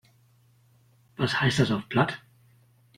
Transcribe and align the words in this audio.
Was 1.17 1.39
heißt 1.39 1.59
das 1.59 1.69
auf 1.69 1.87
Platt? 1.87 2.23